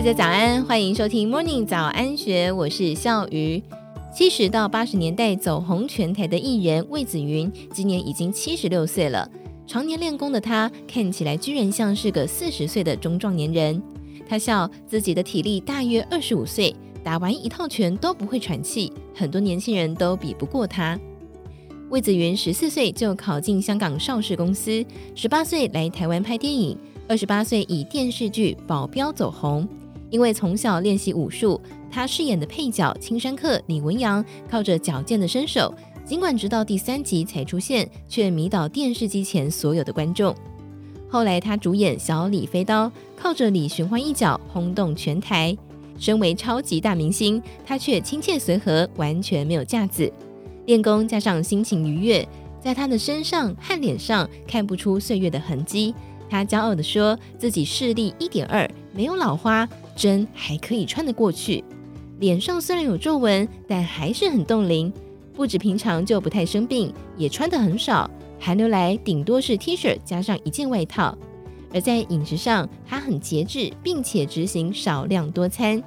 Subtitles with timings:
[0.00, 3.62] 大家早安，欢迎收听 Morning 早安学，我是笑鱼。
[4.10, 9.30] 七十到八十年代走红全台的艺人魏子云，今年已经七十六岁了。
[9.66, 13.82] 常年练功的他，看起来居然像是个四十岁的中壮年人。
[14.26, 16.74] 他笑自己的体力大约二十五岁，
[17.04, 20.98] 打完一套拳都不会喘气，很多年轻人都比不过他。
[21.90, 24.82] 魏子云十四岁就考进香港邵氏公司，
[25.14, 26.74] 十八岁来台湾拍电影，
[27.06, 29.68] 二十八岁以电视剧《保镖》走红。
[30.10, 31.60] 因为从小练习武术，
[31.90, 35.72] 他饰演的配角青山客李文阳靠着矫健的身手，
[36.04, 40.34] 尽管直到第三集才出现，却迷倒电视机前所有的观众。
[41.08, 45.56] 后来他主演《小李飞刀》，靠着李寻欢一角轰动全台。
[45.98, 50.10] 身为超级大明星，他却亲切随和，完全没有架子。
[50.66, 52.26] 练功加上心情愉悦，
[52.60, 55.94] 在他的身上和脸上看不出岁月的痕迹。
[56.30, 59.68] 他骄傲地说自己视力一点二，没有老花。
[59.96, 61.62] 针还可以穿得过去，
[62.20, 64.90] 脸上虽然有皱纹，但还是很冻龄。
[65.34, 71.16] 不止平常就不太生病，也穿得很少，寒流来顶多是 T 恤加上一件外套。
[71.74, 75.82] 而在饮食上，他很节制，并且执行少量多餐。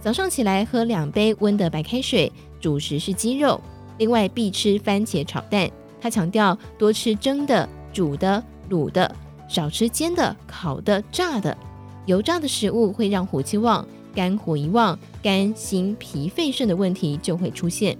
[0.00, 3.60] 早上起来喝两杯温的白开水，主食是鸡肉，
[3.98, 5.70] 另外必吃番茄炒蛋。
[6.00, 9.14] 他强调多吃蒸的、煮的、卤的，
[9.48, 11.56] 少吃煎的、烤的、炸的。
[12.06, 17.96] 油炸的食物会让火气旺，肝火一旺，肝、心、脾、肺、肾的问题就会出现。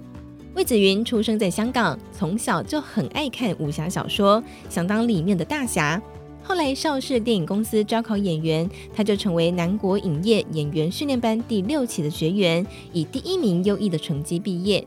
[0.55, 6.01] 魏子云出生在香港，从小就很爱看武侠小说，想当里面的大侠。
[6.41, 14.85] 后来邵氏电影公司招考演员，他就成为南国影业演员训练班第六期的学员，以第一名优异的成绩毕业。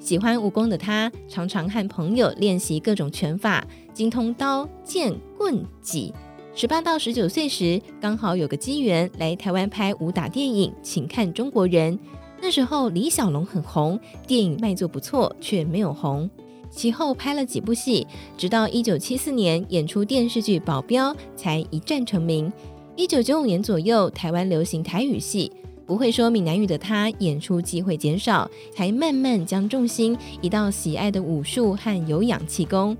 [0.00, 6.14] 喜欢武功的他，常常和朋友练习各种拳法，精通刀、剑、棍、戟。
[6.54, 11.98] 十八到十九岁时，刚好有个机缘来台湾拍武打电影，请看中国人。
[12.40, 16.28] 那时候李小龙很红，电影卖座不错，却没有红。
[16.70, 18.06] 其后拍了几部戏，
[18.36, 22.52] 直到一九七四年演出电视剧《保镖》，才一战成名。
[22.94, 25.50] 一九九五年左右，台湾流行台语戏，
[25.88, 32.94] 不会说闽南语的他，演出机会减少，才慢慢将重心移到喜爱的武术和有氧气功。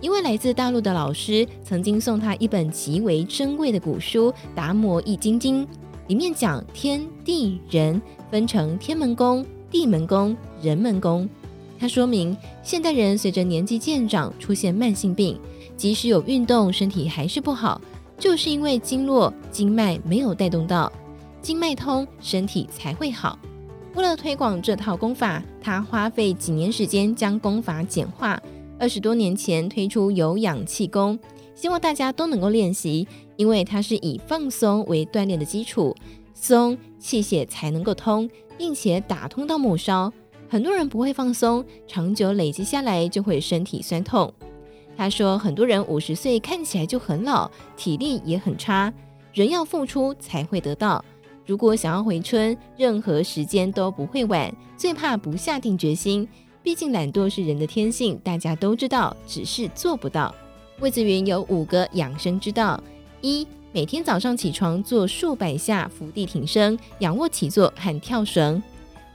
[0.00, 5.64] 一位来自大陆的老师曾经送他一本极为珍贵的古书《达摩易筋经》，
[6.08, 11.28] 里面讲天地人分成天门功、地门功、人门功。
[11.78, 15.38] 他说明，现代人随着年纪渐长出现慢性病，
[15.76, 17.80] 即使有运动，身体还是不好，
[18.18, 20.92] 就是因为经络经脉没有带动到，
[21.40, 23.38] 经脉通，身体才会好。
[23.94, 28.40] 为了推广这套功法，他花费几年时间将功法简化。
[28.78, 31.18] 二十多年前推出有氧气功，
[31.54, 35.94] 希望大家都能够练习，因为它是以放松为锻炼的基础，
[36.32, 40.12] 松气血才能够通，并且打通到末梢。
[40.48, 44.32] 很多人不会放松，长久累积下来就会身体酸痛。
[44.96, 48.92] 他说，很多人五十岁看起来就很老，体力也很差。
[49.32, 51.04] 人要付出才会得到，
[51.48, 56.28] 如果想要回春，任何时间都不会晚，最怕不下定决心。
[56.62, 60.34] 毕竟懒惰是人的天性，大家都知道，只是做不到。
[60.80, 62.78] 魏子云有五个养生之道：
[63.22, 68.60] 一、每天早上起床做数百下伏地挺身、仰卧起坐和跳绳；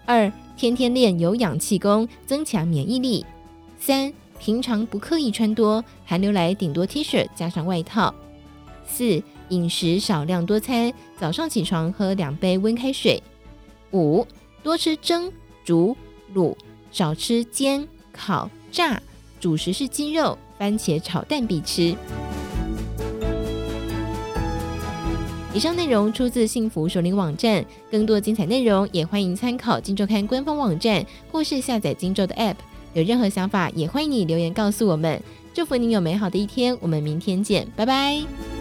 [0.08, 3.24] 二、天天练有氧气功，增强免疫力；
[3.78, 8.12] 三、平常不刻意穿多，寒流来顶多 T 恤加上外套；
[8.88, 13.22] 四、饮食少量多餐，早上起床喝两杯温开水；
[13.92, 14.26] 五、
[14.62, 15.32] 多吃蒸、
[15.64, 15.96] 煮、
[16.36, 16.56] 卤。
[16.92, 19.02] 少吃煎、烤、炸，
[19.40, 21.96] 主食是鸡肉、番茄炒蛋必吃。
[25.56, 32.58] 以上内容出自幸福熟龄网站，更多精彩内容也欢迎参考《金周刊》官方网站或是下载《金周》的 App。
[32.94, 35.20] 有任何想法，也欢迎你留言告诉我们。
[35.52, 38.53] 祝福您有美好的一天，我们明天见，拜拜。